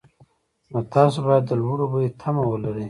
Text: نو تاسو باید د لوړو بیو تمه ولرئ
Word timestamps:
نو 0.71 0.79
تاسو 0.93 1.17
باید 1.27 1.43
د 1.47 1.51
لوړو 1.61 1.85
بیو 1.91 2.15
تمه 2.21 2.43
ولرئ 2.47 2.79